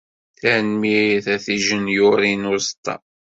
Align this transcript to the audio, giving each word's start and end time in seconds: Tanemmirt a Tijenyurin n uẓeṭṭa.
Tanemmirt 0.39 1.25
a 1.33 1.37
Tijenyurin 1.43 2.41
n 2.41 2.49
uẓeṭṭa. 2.51 2.95